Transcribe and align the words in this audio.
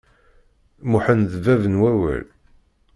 Muḥend 0.89 1.29
d 1.33 1.35
bab 1.43 1.63
n 1.73 1.79
wawal. 1.81 2.25